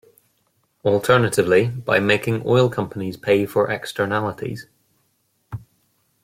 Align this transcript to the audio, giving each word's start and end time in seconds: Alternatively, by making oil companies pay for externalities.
Alternatively, 0.83 1.67
by 1.67 1.99
making 1.99 2.41
oil 2.47 2.69
companies 2.71 3.17
pay 3.17 3.45
for 3.45 3.69
externalities. 3.69 4.65